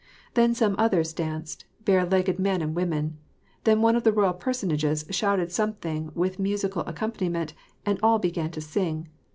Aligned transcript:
Then 0.33 0.55
some 0.55 0.73
others 0.79 1.13
danced,— 1.13 1.65
bare 1.85 2.03
legged 2.07 2.39
men 2.39 2.63
and 2.63 2.73
women; 2.73 3.19
then 3.65 3.83
one 3.83 3.95
of 3.95 4.01
the 4.03 4.11
royal 4.11 4.33
personages 4.33 5.05
shouted 5.11 5.51
something 5.51 6.09
with 6.15 6.39
musical 6.39 6.81
ac 6.87 6.93
companiment, 6.95 7.53
and 7.85 7.99
all 8.01 8.17
began 8.17 8.49
to 8.53 8.61
sing. 8.61 9.09